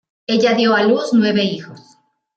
Ella 0.25 0.55
dio 0.55 0.73
a 0.73 0.81
luz 0.81 1.09
nueve 1.13 1.43
hijos. 1.43 1.79